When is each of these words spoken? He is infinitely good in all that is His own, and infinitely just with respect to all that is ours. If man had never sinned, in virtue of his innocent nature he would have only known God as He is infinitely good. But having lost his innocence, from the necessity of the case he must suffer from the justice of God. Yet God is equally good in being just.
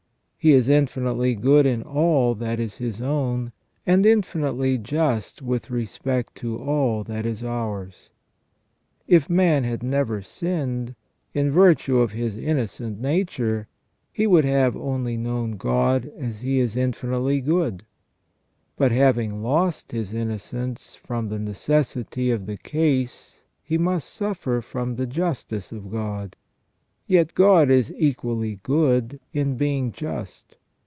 He 0.43 0.53
is 0.53 0.69
infinitely 0.69 1.35
good 1.35 1.67
in 1.67 1.83
all 1.83 2.33
that 2.33 2.59
is 2.59 2.77
His 2.77 2.99
own, 2.99 3.51
and 3.85 4.07
infinitely 4.07 4.79
just 4.79 5.43
with 5.43 5.69
respect 5.69 6.33
to 6.37 6.57
all 6.57 7.03
that 7.03 7.27
is 7.27 7.43
ours. 7.43 8.09
If 9.07 9.29
man 9.29 9.65
had 9.65 9.83
never 9.83 10.23
sinned, 10.23 10.95
in 11.31 11.51
virtue 11.51 11.99
of 11.99 12.13
his 12.13 12.35
innocent 12.37 12.99
nature 12.99 13.67
he 14.11 14.25
would 14.25 14.45
have 14.45 14.75
only 14.75 15.15
known 15.15 15.57
God 15.57 16.11
as 16.17 16.39
He 16.41 16.57
is 16.57 16.75
infinitely 16.75 17.39
good. 17.39 17.83
But 18.77 18.91
having 18.91 19.43
lost 19.43 19.91
his 19.91 20.11
innocence, 20.11 20.95
from 20.95 21.29
the 21.29 21.37
necessity 21.37 22.31
of 22.31 22.47
the 22.47 22.57
case 22.57 23.43
he 23.61 23.77
must 23.77 24.09
suffer 24.11 24.59
from 24.61 24.95
the 24.95 25.05
justice 25.05 25.71
of 25.71 25.91
God. 25.91 26.35
Yet 27.07 27.33
God 27.33 27.69
is 27.69 27.93
equally 27.97 28.61
good 28.63 29.19
in 29.33 29.57
being 29.57 29.91
just. 29.91 30.55